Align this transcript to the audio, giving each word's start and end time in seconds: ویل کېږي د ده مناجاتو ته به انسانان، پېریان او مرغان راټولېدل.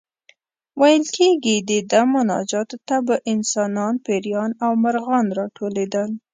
ویل 0.79 1.03
کېږي 1.17 1.55
د 1.69 1.71
ده 1.91 2.01
مناجاتو 2.13 2.77
ته 2.87 2.97
به 3.07 3.15
انسانان، 3.33 3.93
پېریان 4.05 4.51
او 4.65 4.71
مرغان 4.83 5.25
راټولېدل. 5.39 6.09